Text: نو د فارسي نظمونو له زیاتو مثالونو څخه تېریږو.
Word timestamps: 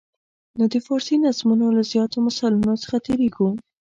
نو 0.57 0.63
د 0.73 0.75
فارسي 0.85 1.15
نظمونو 1.25 1.65
له 1.77 1.83
زیاتو 1.91 2.17
مثالونو 2.27 2.73
څخه 2.83 2.97
تېریږو. 3.05 3.49